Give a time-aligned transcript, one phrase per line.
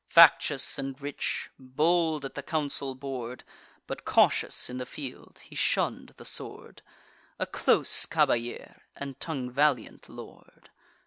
[0.09, 3.43] Factious and rich, bold at the council board,
[3.85, 6.81] But cautious in the field, he shunn'd the sword;
[7.37, 10.71] A close caballer, and tongue valiant lord.